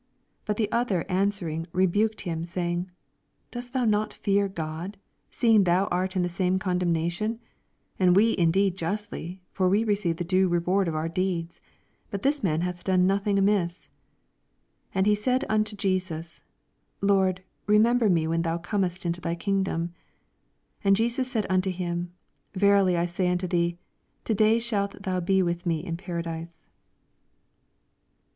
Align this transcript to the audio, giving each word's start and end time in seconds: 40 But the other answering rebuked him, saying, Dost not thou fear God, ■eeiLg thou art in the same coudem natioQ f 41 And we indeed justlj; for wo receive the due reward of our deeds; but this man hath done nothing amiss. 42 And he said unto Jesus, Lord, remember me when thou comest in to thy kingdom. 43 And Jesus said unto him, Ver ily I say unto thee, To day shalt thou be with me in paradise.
40 0.45 0.45
But 0.47 0.57
the 0.57 0.71
other 0.75 1.05
answering 1.09 1.67
rebuked 1.73 2.21
him, 2.21 2.43
saying, 2.43 2.89
Dost 3.51 3.75
not 3.75 4.09
thou 4.09 4.17
fear 4.23 4.47
God, 4.47 4.97
■eeiLg 5.31 5.65
thou 5.65 5.85
art 5.91 6.15
in 6.15 6.23
the 6.23 6.27
same 6.27 6.57
coudem 6.57 6.91
natioQ 6.91 7.13
f 7.33 7.37
41 7.37 7.39
And 7.99 8.15
we 8.15 8.35
indeed 8.35 8.75
justlj; 8.79 9.37
for 9.51 9.69
wo 9.69 9.83
receive 9.83 10.17
the 10.17 10.23
due 10.23 10.47
reward 10.47 10.87
of 10.87 10.95
our 10.95 11.07
deeds; 11.07 11.61
but 12.09 12.23
this 12.23 12.41
man 12.41 12.61
hath 12.61 12.83
done 12.83 13.05
nothing 13.05 13.37
amiss. 13.37 13.89
42 14.93 14.97
And 14.97 15.05
he 15.05 15.13
said 15.13 15.45
unto 15.47 15.75
Jesus, 15.75 16.43
Lord, 17.01 17.43
remember 17.67 18.09
me 18.09 18.25
when 18.27 18.41
thou 18.41 18.57
comest 18.57 19.05
in 19.05 19.13
to 19.13 19.21
thy 19.21 19.35
kingdom. 19.35 19.89
43 20.81 20.87
And 20.87 20.95
Jesus 20.95 21.31
said 21.31 21.45
unto 21.47 21.69
him, 21.69 22.11
Ver 22.55 22.77
ily 22.77 22.97
I 22.97 23.05
say 23.05 23.29
unto 23.29 23.45
thee, 23.45 23.77
To 24.23 24.33
day 24.33 24.57
shalt 24.57 25.03
thou 25.03 25.19
be 25.19 25.43
with 25.43 25.67
me 25.67 25.85
in 25.85 25.95
paradise. 25.95 26.71